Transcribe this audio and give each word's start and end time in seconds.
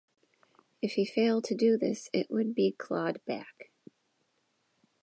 If 0.81 0.93
he 0.93 1.05
failed 1.05 1.43
to 1.43 1.53
do 1.55 1.77
this, 1.77 2.09
it 2.11 2.31
would 2.31 2.55
be 2.55 2.71
clawed-back. 2.71 3.69